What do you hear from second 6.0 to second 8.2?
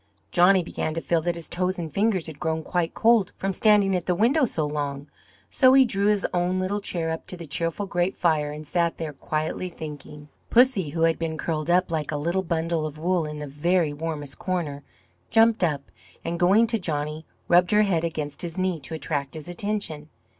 his own little chair up to the cheerful grate